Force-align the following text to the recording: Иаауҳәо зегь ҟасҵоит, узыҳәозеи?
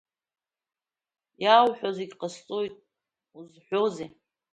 Иаауҳәо 1.43 1.89
зегь 1.97 2.13
ҟасҵоит, 2.19 2.75
узыҳәозеи? 3.37 4.09